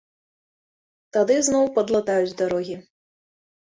[1.19, 2.85] Тады зноў падлатаюць дарогі.